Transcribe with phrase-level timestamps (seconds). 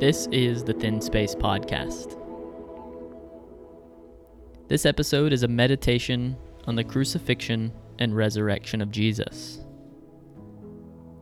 [0.00, 2.18] This is the Thin Space Podcast.
[4.66, 6.36] This episode is a meditation
[6.66, 9.64] on the crucifixion and resurrection of Jesus.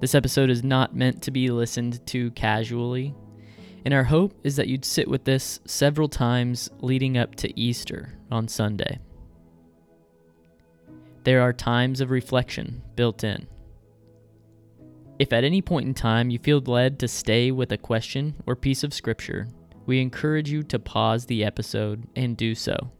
[0.00, 3.14] This episode is not meant to be listened to casually,
[3.84, 8.14] and our hope is that you'd sit with this several times leading up to Easter
[8.30, 8.98] on Sunday.
[11.24, 13.46] There are times of reflection built in.
[15.18, 18.56] If at any point in time you feel led to stay with a question or
[18.56, 19.46] piece of scripture,
[19.86, 22.90] we encourage you to pause the episode and do so.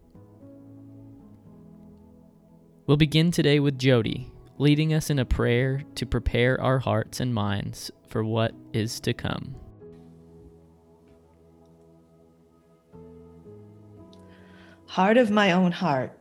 [2.85, 7.33] We'll begin today with Jody, leading us in a prayer to prepare our hearts and
[7.33, 9.55] minds for what is to come.
[14.85, 16.15] Heart of my own heart,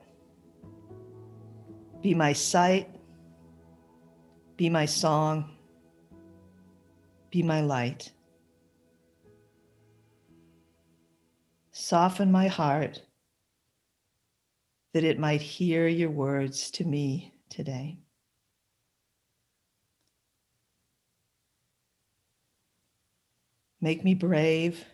[2.00, 2.88] be my sight,
[4.56, 5.51] be my song
[7.32, 8.12] be my light.
[11.72, 13.00] Soften my heart
[14.92, 17.98] that it might hear your words to me today.
[23.80, 24.84] Make me brave.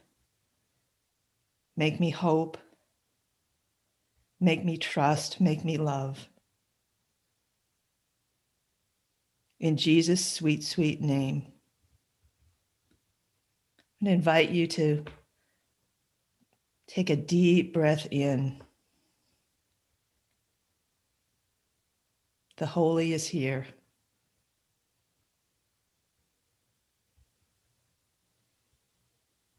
[1.76, 2.56] Make me hope.
[4.40, 5.40] Make me trust.
[5.40, 6.28] Make me love.
[9.58, 11.57] In Jesus' sweet, sweet name.
[14.00, 15.04] I'm going to invite you to
[16.86, 18.62] take a deep breath in.
[22.58, 23.66] The Holy is here.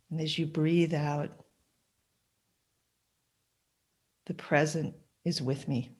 [0.09, 1.31] And as you breathe out,
[4.25, 4.95] the present
[5.25, 5.91] is with me.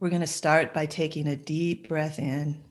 [0.00, 2.62] We're going to start by taking a deep breath in.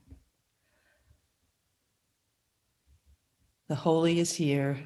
[3.70, 4.78] The Holy is here.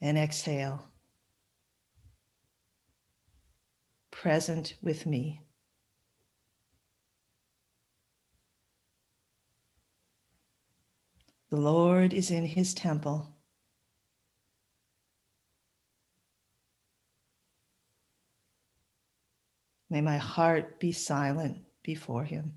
[0.00, 0.88] And exhale.
[4.10, 5.42] Present with me.
[11.50, 13.36] The Lord is in his temple.
[19.90, 22.52] May my heart be silent before him.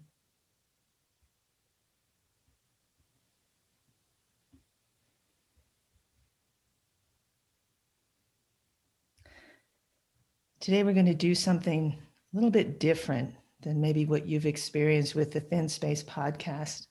[10.60, 15.16] Today, we're going to do something a little bit different than maybe what you've experienced
[15.16, 16.88] with the Thin Space podcast.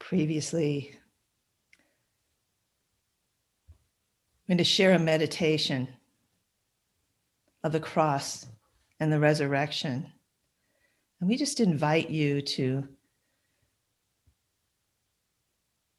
[0.00, 0.98] Previously,
[4.48, 5.86] I'm going to share a meditation
[7.62, 8.46] of the cross
[9.00, 10.06] and the resurrection.
[11.20, 12.86] And we just invite you to,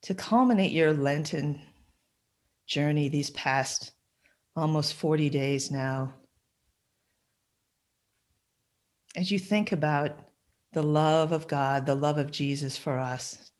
[0.03, 1.61] to culminate your Lenten
[2.67, 3.91] journey these past
[4.55, 6.13] almost 40 days now.
[9.15, 10.17] As you think about
[10.71, 13.51] the love of God, the love of Jesus for us,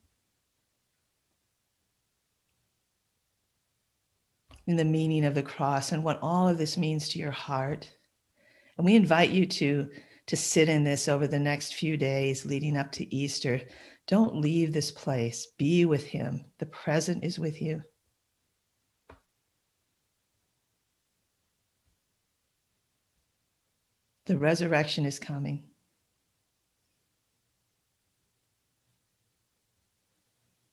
[4.66, 7.90] in the meaning of the cross and what all of this means to your heart.
[8.82, 9.88] And we invite you to,
[10.26, 13.60] to sit in this over the next few days leading up to Easter.
[14.08, 15.46] Don't leave this place.
[15.56, 16.46] Be with Him.
[16.58, 17.84] The present is with you.
[24.26, 25.62] The resurrection is coming.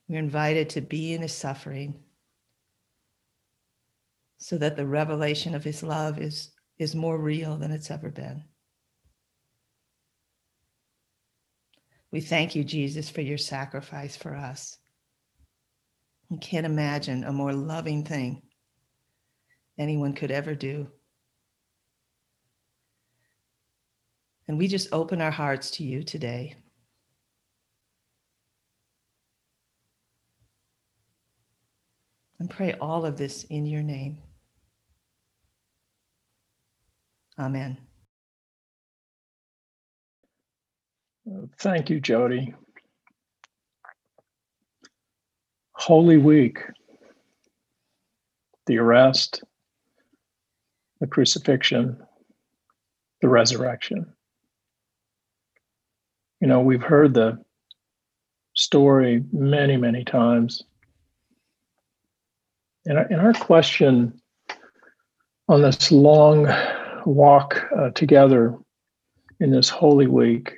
[0.08, 2.00] We're invited to be in his suffering
[4.40, 8.46] so that the revelation of his love is is more real than it's ever been.
[12.12, 14.78] We thank you, Jesus, for your sacrifice for us.
[16.30, 18.42] We can't imagine a more loving thing
[19.78, 20.88] anyone could ever do.
[24.48, 26.56] And we just open our hearts to you today.
[32.40, 34.20] And pray all of this in your name.
[37.40, 37.78] Amen.
[41.58, 42.54] Thank you, Jody.
[45.74, 46.60] Holy Week,
[48.66, 49.44] the arrest,
[51.00, 51.98] the crucifixion,
[53.22, 54.06] the resurrection.
[56.42, 57.40] You know, we've heard the
[58.54, 60.64] story many, many times.
[62.86, 64.20] And our, question
[65.48, 66.48] on this long
[67.06, 68.58] walk uh, together
[69.40, 70.54] in this Holy Week,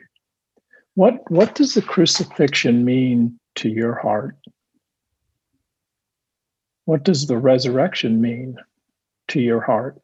[0.96, 4.36] what, what does the crucifixion mean to your heart?
[6.86, 8.58] What does the resurrection mean
[9.30, 10.02] to your heart?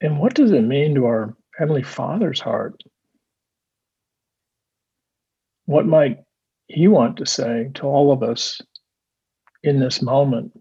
[0.00, 2.82] And what does it mean to our Heavenly Father's heart?
[5.64, 6.18] What might
[6.66, 8.60] He want to say to all of us
[9.62, 10.52] in this moment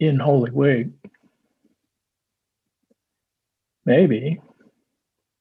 [0.00, 0.88] in Holy Week?
[3.86, 4.40] Maybe,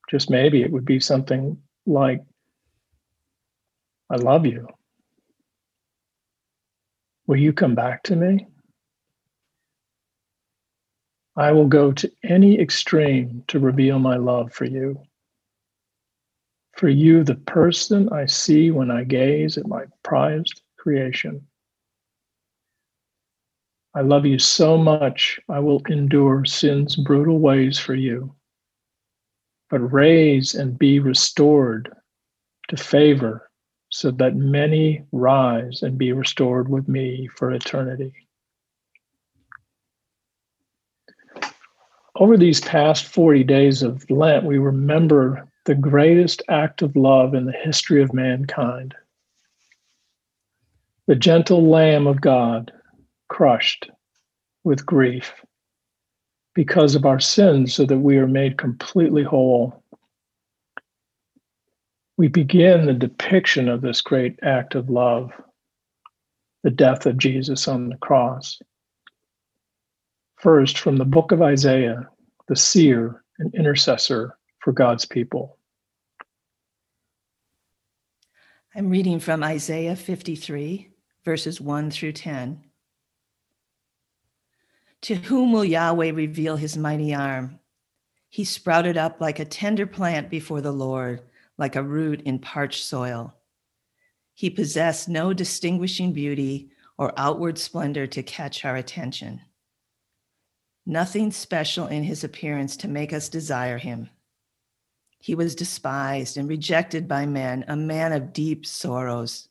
[0.09, 2.21] just maybe, it would be something like,
[4.09, 4.67] I love you.
[7.25, 8.47] Will you come back to me?
[11.35, 15.01] I will go to any extreme to reveal my love for you.
[16.73, 21.47] For you, the person I see when I gaze at my prized creation.
[23.95, 28.34] I love you so much, I will endure sin's brutal ways for you,
[29.69, 31.94] but raise and be restored
[32.69, 33.51] to favor
[33.90, 38.13] so that many rise and be restored with me for eternity.
[42.16, 47.45] Over these past 40 days of Lent, we remember the greatest act of love in
[47.45, 48.95] the history of mankind.
[51.06, 52.72] The gentle Lamb of God,
[53.33, 53.89] crushed
[54.63, 55.33] with grief
[56.56, 59.83] because of our sins, so that we are made completely whole
[62.18, 65.31] we begin the depiction of this great act of love,
[66.63, 68.59] the death of Jesus on the cross.
[70.38, 72.07] First, from the book of Isaiah,
[72.47, 75.57] the seer and intercessor for God's people.
[78.75, 80.89] I'm reading from Isaiah 53,
[81.25, 82.63] verses 1 through 10.
[85.03, 87.59] To whom will Yahweh reveal his mighty arm?
[88.29, 91.21] He sprouted up like a tender plant before the Lord
[91.57, 93.33] like a root in parched soil.
[94.33, 99.41] He possessed no distinguishing beauty or outward splendor to catch our attention.
[100.85, 104.09] Nothing special in his appearance to make us desire him.
[105.19, 109.49] He was despised and rejected by men, a man of deep sorrows,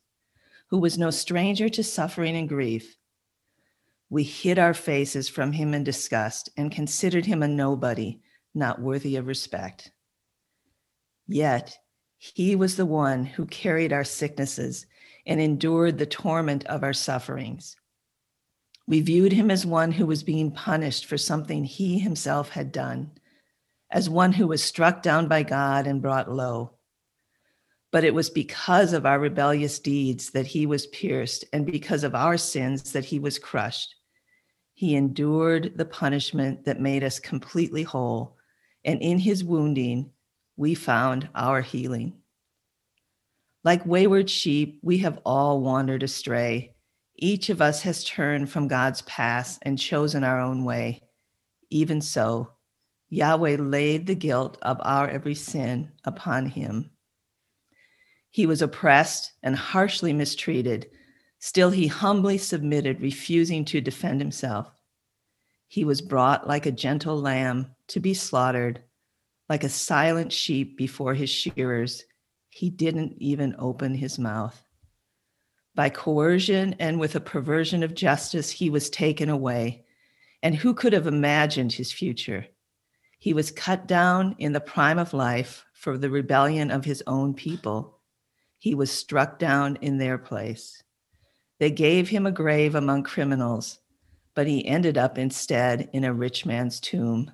[0.69, 2.97] who was no stranger to suffering and grief.
[4.13, 8.19] We hid our faces from him in disgust and considered him a nobody,
[8.53, 9.89] not worthy of respect.
[11.27, 11.75] Yet
[12.19, 14.85] he was the one who carried our sicknesses
[15.25, 17.75] and endured the torment of our sufferings.
[18.85, 23.09] We viewed him as one who was being punished for something he himself had done,
[23.89, 26.75] as one who was struck down by God and brought low.
[27.91, 32.13] But it was because of our rebellious deeds that he was pierced, and because of
[32.13, 33.95] our sins that he was crushed.
[34.73, 38.37] He endured the punishment that made us completely whole,
[38.83, 40.11] and in his wounding,
[40.57, 42.13] we found our healing.
[43.63, 46.75] Like wayward sheep, we have all wandered astray.
[47.15, 51.03] Each of us has turned from God's path and chosen our own way.
[51.69, 52.51] Even so,
[53.09, 56.89] Yahweh laid the guilt of our every sin upon him.
[58.31, 60.89] He was oppressed and harshly mistreated.
[61.45, 64.71] Still, he humbly submitted, refusing to defend himself.
[65.67, 68.81] He was brought like a gentle lamb to be slaughtered
[69.49, 72.05] like a silent sheep before his shearers,
[72.47, 74.63] he didn't even open his mouth.
[75.75, 79.83] By coercion and with a perversion of justice, he was taken away.
[80.43, 82.47] And who could have imagined his future?
[83.19, 87.33] He was cut down in the prime of life for the rebellion of his own
[87.33, 87.99] people.
[88.59, 90.81] He was struck down in their place.
[91.59, 93.79] They gave him a grave among criminals,
[94.35, 97.31] but he ended up instead in a rich man's tomb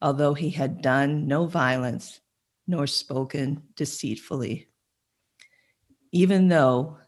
[0.00, 2.20] although he had done no violence
[2.66, 4.68] nor spoken deceitfully.
[6.12, 6.98] Even though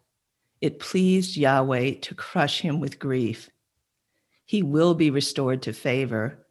[0.61, 3.49] it pleased Yahweh to crush him with grief,
[4.47, 6.47] he will be restored to favor.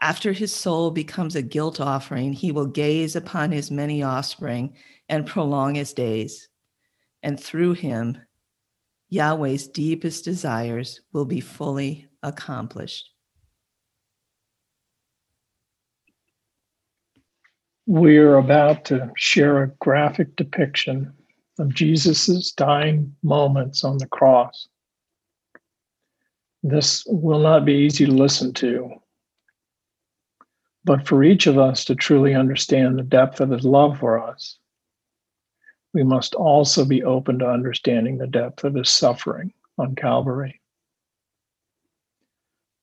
[0.00, 4.76] After his soul becomes a guilt offering, he will gaze upon his many offspring
[5.08, 6.48] and prolong his days.
[7.22, 8.18] And through him,
[9.10, 13.10] Yahweh's deepest desires will be fully accomplished.
[17.86, 21.12] We are about to share a graphic depiction
[21.58, 24.68] of Jesus' dying moments on the cross.
[26.62, 28.90] This will not be easy to listen to,
[30.84, 34.59] but for each of us to truly understand the depth of his love for us,
[35.92, 40.60] we must also be open to understanding the depth of his suffering on Calvary.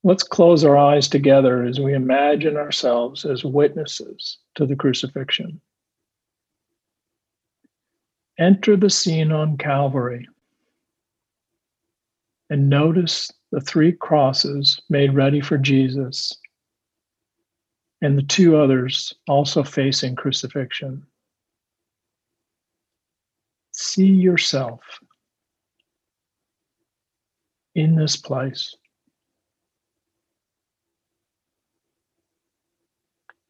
[0.04, 5.62] Let's close our eyes together as we imagine ourselves as witnesses to the crucifixion.
[8.40, 10.28] Enter the scene on Calvary
[12.50, 16.38] and notice the three crosses made ready for Jesus
[18.02, 21.06] and the two others also facing crucifixion.
[23.80, 24.82] See yourself
[27.76, 28.76] in this place.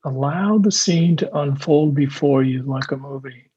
[0.03, 3.49] Allow the scene to unfold before you like a movie.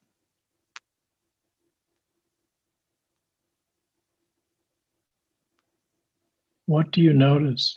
[6.66, 7.76] What do you notice?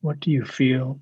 [0.00, 1.00] What do you feel?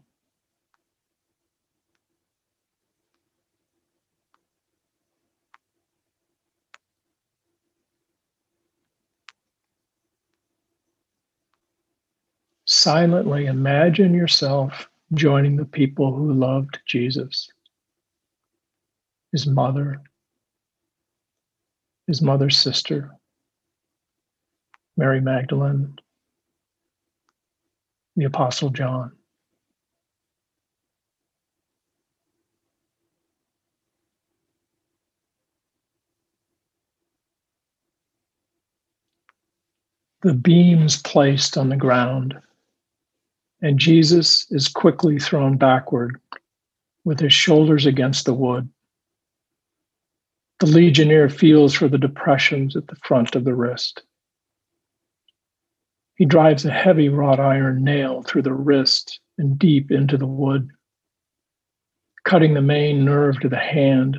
[12.69, 17.49] silently imagine yourself joining the people who loved Jesus,
[19.33, 20.02] his mother,
[22.07, 23.11] his mother's sister,
[24.99, 25.99] Mary Magdalene,
[28.19, 29.13] the Apostle John.
[40.23, 42.37] The beams placed on the ground
[43.61, 46.21] and Jesus is quickly thrown backward
[47.05, 48.69] with his shoulders against the wood.
[50.61, 54.03] The legionnaire feels for the depressions at the front of the wrist.
[56.19, 60.69] He drives a heavy wrought iron nail through the wrist and deep into the wood,
[62.25, 64.19] cutting the main nerve to the hand,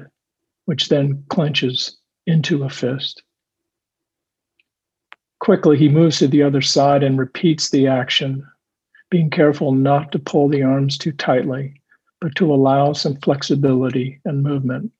[0.63, 3.21] which then clenches into a fist.
[5.39, 8.47] Quickly, he moves to the other side and repeats the action
[9.09, 11.81] being careful not to pull the arms too tightly,
[12.21, 14.91] but to allow some flexibility and movement.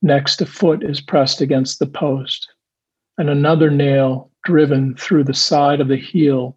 [0.00, 2.52] Next, a foot is pressed against the post,
[3.18, 6.56] and another nail driven through the side of the heel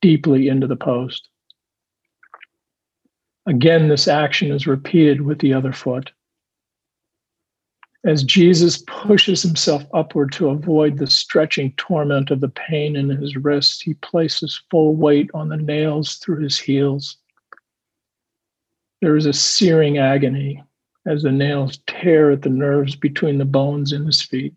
[0.00, 1.28] deeply into the post.
[3.46, 6.12] Again, this action is repeated with the other foot.
[8.04, 13.36] As Jesus pushes himself upward to avoid the stretching torment of the pain in his
[13.36, 17.16] wrists, he places full weight on the nails through his heels.
[19.00, 20.62] There is a searing agony
[21.06, 24.54] as the nails tear at the nerves between the bones in his feet.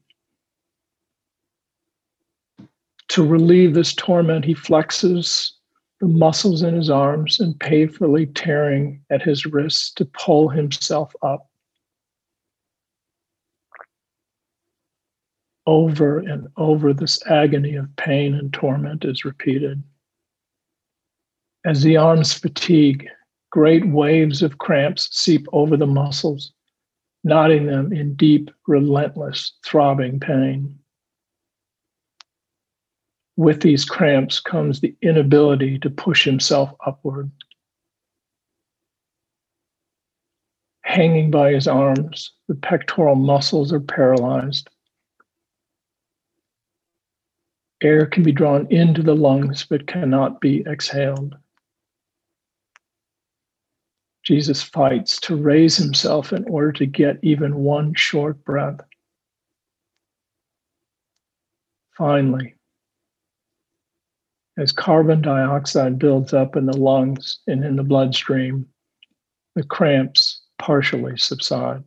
[3.12, 5.52] To relieve this torment, he flexes
[6.00, 11.48] the muscles in his arms and painfully tearing at his wrists to pull himself up.
[15.68, 19.82] over and over this agony of pain and torment is repeated.
[21.66, 23.08] As the arms fatigue,
[23.52, 26.52] great waves of cramps seep over the muscles,
[27.24, 30.81] knotting them in deep, relentless, throbbing pain.
[33.42, 37.32] With these cramps comes the inability to push himself upward.
[40.84, 44.70] Hanging by his arms, the pectoral muscles are paralyzed
[47.82, 51.36] Air can be drawn into the lungs but cannot be exhaled.
[54.22, 58.82] Jesus fights to raise himself in order to get even one short breath.
[61.98, 62.54] Finally,
[64.62, 68.68] as carbon dioxide builds up in the lungs and in the bloodstream,
[69.56, 71.84] the cramps partially subside.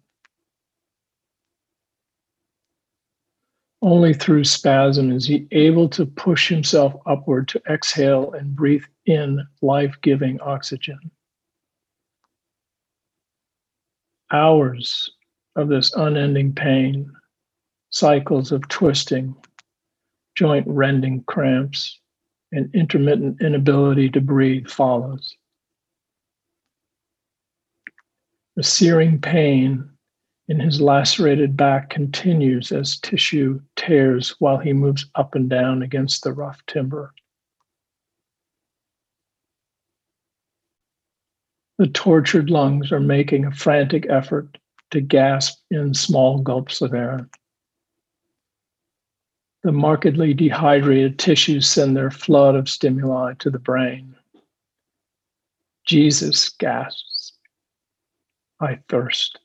[3.81, 9.47] Only through spasm is he able to push himself upward to exhale and breathe in
[9.63, 10.99] life giving oxygen.
[14.33, 15.13] Hours
[15.55, 17.13] of this unending pain,
[17.91, 19.37] cycles of twisting,
[20.35, 22.01] joint rending cramps,
[22.55, 25.37] and intermittent inability to breathe follows.
[28.57, 29.91] The searing pain
[30.47, 36.23] in his lacerated back continues as tissue tears while he moves up and down against
[36.23, 37.13] the rough timber.
[41.79, 44.59] The tortured lungs are making a frantic effort
[44.93, 47.29] to gasp in small gulps of air
[49.65, 54.15] the markedly dehydrated tissues send their flood of stimuli to the brain.
[55.87, 57.33] Jesus gasps,
[58.61, 59.39] I thirst.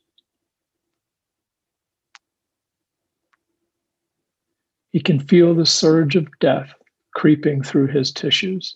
[4.91, 6.73] He can feel the surge of death
[7.15, 8.75] creeping through his tissues.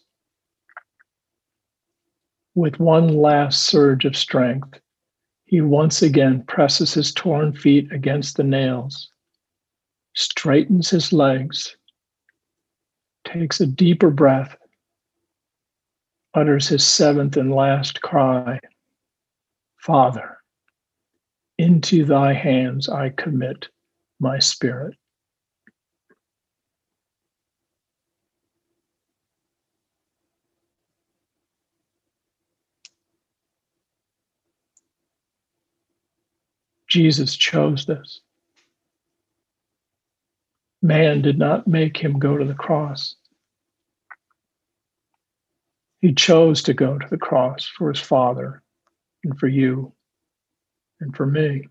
[2.55, 4.79] With one last surge of strength,
[5.43, 9.09] he once again presses his torn feet against the nails
[10.13, 11.75] straightens his legs,
[13.25, 14.55] takes a deeper breath,
[16.33, 18.59] utters his seventh and last cry
[19.83, 20.37] Father,
[21.57, 23.67] into thy hands I commit
[24.19, 24.95] my spirit.
[36.87, 38.21] Jesus chose this.
[40.83, 43.15] Man did not make him go to the cross.
[46.01, 48.61] He chose to go to the cross for his Father
[49.23, 49.93] and for you
[50.99, 51.69] and for me.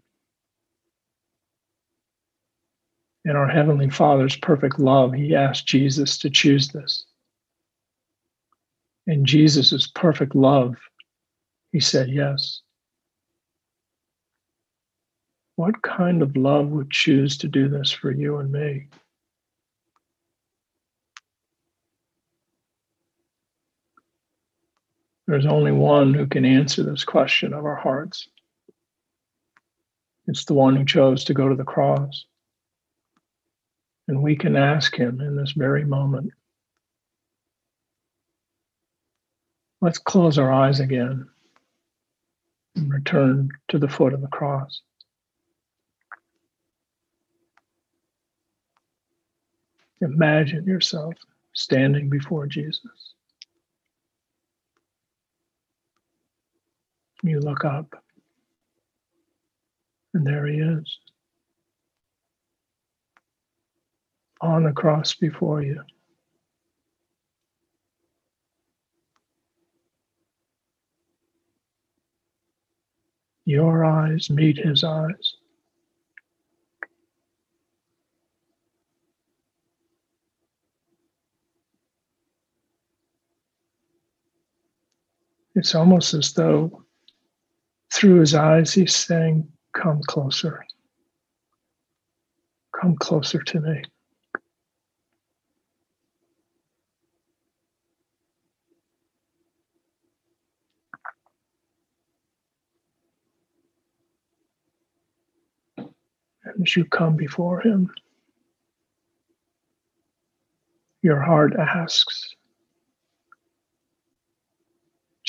[3.26, 7.04] In our Heavenly Father's perfect love, He asked Jesus to choose this.
[9.06, 10.76] In Jesus' perfect love,
[11.70, 12.62] He said yes.
[15.56, 18.88] What kind of love would choose to do this for you and me?
[25.26, 28.28] There's only one who can answer this question of our hearts.
[30.26, 32.26] It's the one who chose to go to the cross.
[34.08, 36.32] And we can ask him in this very moment.
[39.80, 41.28] Let's close our eyes again
[42.76, 44.80] and return to the foot of the cross.
[50.00, 51.14] Imagine yourself
[51.52, 53.11] standing before Jesus.
[57.22, 58.02] You look up,
[60.14, 60.98] and there he is
[64.40, 65.82] on the cross before you.
[73.44, 75.34] Your eyes meet his eyes.
[85.54, 86.81] It's almost as though
[87.92, 90.64] through his eyes he's saying, Come closer.
[92.80, 93.82] Come closer to me.
[106.44, 107.90] And as you come before him,
[111.02, 112.34] your heart asks,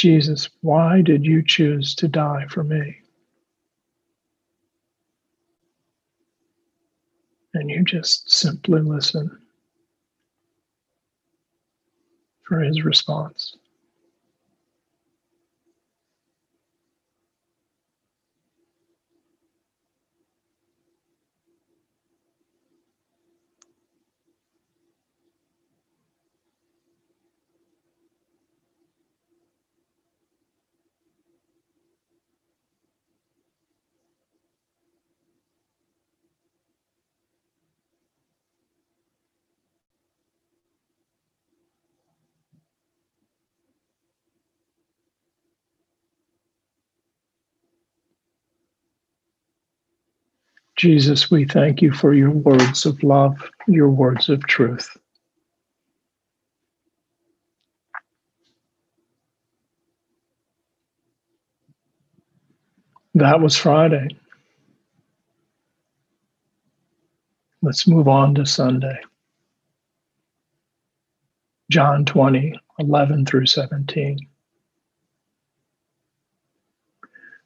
[0.04, 2.98] Jesus, why did you choose to die for me?
[7.54, 9.32] And you just simply listen
[12.46, 13.56] for his response.
[50.84, 54.98] Jesus, we thank you for your words of love, your words of truth.
[63.14, 64.10] That was Friday.
[67.62, 69.00] Let's move on to Sunday.
[71.72, 74.20] John 20, 11 through 17.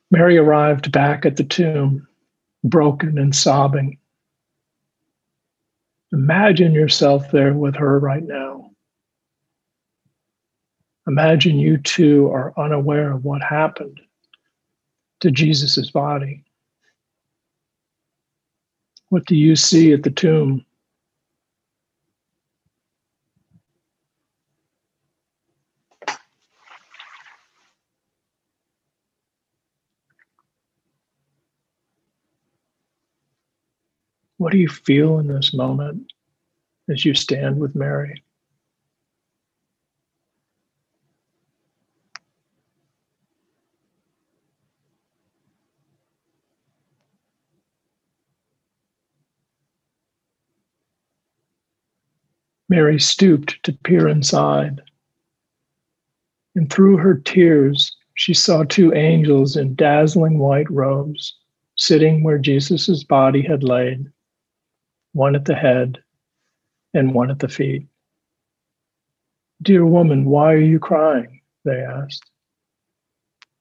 [0.09, 2.06] Mary arrived back at the tomb
[2.69, 3.97] broken and sobbing.
[6.13, 8.71] Imagine yourself there with her right now.
[11.07, 14.01] Imagine you too are unaware of what happened
[15.21, 16.43] to Jesus' body.
[19.09, 20.65] What do you see at the tomb?
[34.47, 36.13] What do you feel in this moment
[36.89, 38.23] as you stand with Mary?
[52.69, 54.79] Mary stooped to peer inside.
[56.55, 61.35] And through her tears, she saw two angels in dazzling white robes
[61.75, 64.09] sitting where Jesus' body had laid,
[65.17, 65.97] one at the head
[66.93, 67.87] and one at the feet.
[69.63, 71.41] Dear woman, why are you crying?
[71.65, 72.29] They asked.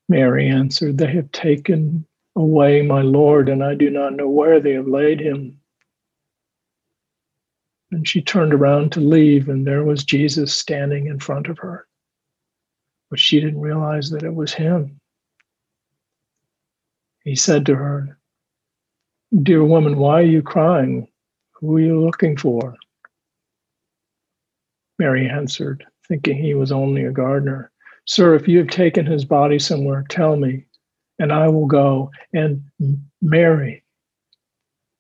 [0.09, 4.75] Mary answered, They have taken away my Lord, and I do not know where they
[4.75, 5.59] have laid him.
[7.91, 11.87] And she turned around to leave, and there was Jesus standing in front of her.
[13.09, 15.01] But she didn't realize that it was him.
[17.25, 18.19] He said to her,
[19.43, 21.09] Dear woman, why are you crying?
[21.61, 22.77] Who are you looking for?
[24.99, 27.71] Mary answered, thinking he was only a gardener.
[28.05, 30.65] Sir, if you have taken his body somewhere, tell me,
[31.19, 32.11] and I will go.
[32.33, 32.65] And
[33.21, 33.83] Mary,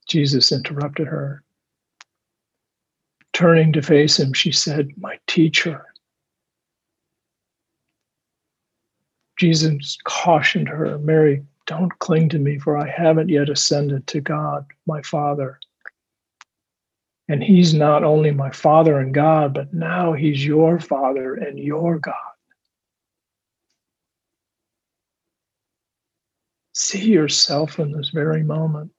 [0.09, 1.43] Jesus interrupted her.
[3.33, 5.85] Turning to face him, she said, My teacher.
[9.39, 14.65] Jesus cautioned her, Mary, don't cling to me, for I haven't yet ascended to God,
[14.87, 15.61] my Father.
[17.29, 21.99] And He's not only my Father and God, but now He's your Father and your
[21.99, 22.15] God.
[26.73, 28.93] See yourself in this very moment.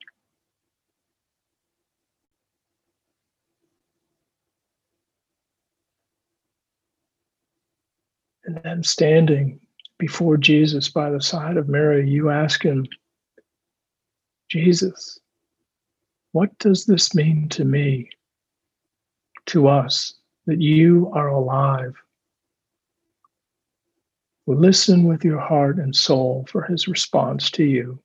[8.45, 9.59] And then standing
[9.99, 12.87] before Jesus by the side of Mary, you ask him,
[14.49, 15.19] Jesus,
[16.31, 18.09] what does this mean to me,
[19.47, 20.13] to us,
[20.45, 21.95] that you are alive?
[24.45, 27.99] Listen with your heart and soul for his response to you.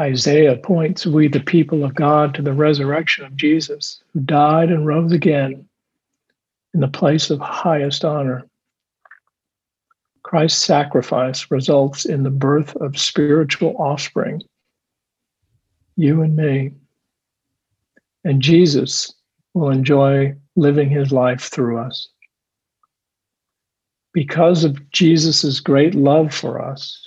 [0.00, 4.86] Isaiah points we, the people of God, to the resurrection of Jesus, who died and
[4.86, 5.68] rose again
[6.72, 8.46] in the place of highest honor.
[10.22, 14.42] Christ's sacrifice results in the birth of spiritual offspring,
[15.96, 16.72] you and me.
[18.24, 19.12] And Jesus
[19.54, 22.08] will enjoy living his life through us.
[24.12, 27.06] Because of Jesus' great love for us,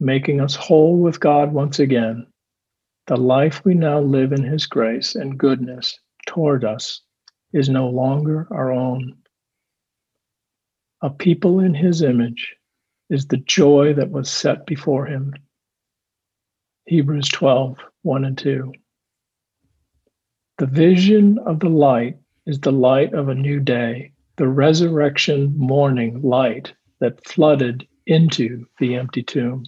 [0.00, 2.26] making us whole with God once again,
[3.06, 7.00] the life we now live in His grace and goodness toward us
[7.52, 9.16] is no longer our own.
[11.02, 12.54] A people in His image
[13.08, 15.34] is the joy that was set before Him.
[16.86, 18.72] Hebrews 12, 1 and 2.
[20.58, 26.22] The vision of the light is the light of a new day, the resurrection morning
[26.22, 29.64] light that flooded into the empty tomb.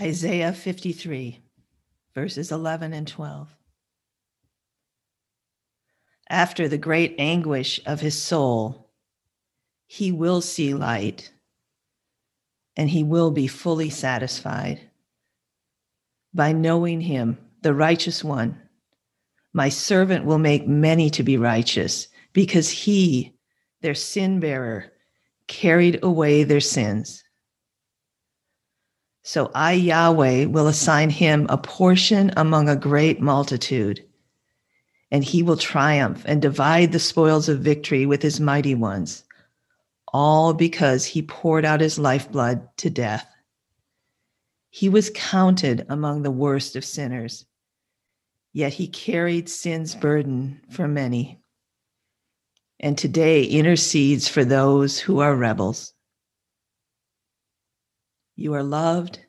[0.00, 1.40] Isaiah 53,
[2.14, 3.48] verses 11 and 12.
[6.28, 8.90] After the great anguish of his soul,
[9.86, 11.32] he will see light
[12.76, 14.80] and he will be fully satisfied.
[16.32, 18.60] By knowing him, the righteous one,
[19.52, 23.36] my servant will make many to be righteous because he,
[23.80, 24.92] their sin bearer,
[25.46, 27.23] carried away their sins.
[29.26, 34.04] So I, Yahweh, will assign him a portion among a great multitude,
[35.10, 39.24] and he will triumph and divide the spoils of victory with his mighty ones,
[40.12, 43.26] all because he poured out his lifeblood to death.
[44.68, 47.46] He was counted among the worst of sinners,
[48.52, 51.40] yet he carried sin's burden for many,
[52.78, 55.93] and today intercedes for those who are rebels.
[58.36, 59.20] You are loved.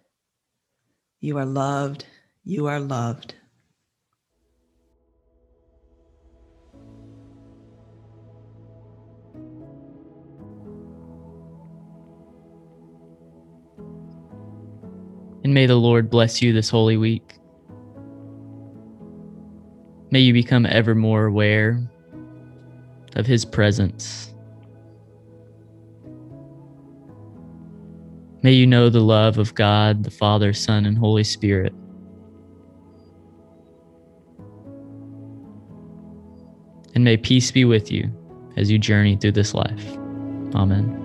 [1.20, 2.06] You are loved.
[2.44, 3.36] You are loved.
[15.44, 17.36] And may the Lord bless you this holy week.
[20.10, 21.88] May you become ever more aware
[23.16, 24.35] of His presence.
[28.46, 31.74] May you know the love of God, the Father, Son, and Holy Spirit.
[36.94, 38.12] And may peace be with you
[38.56, 39.98] as you journey through this life.
[40.54, 41.05] Amen.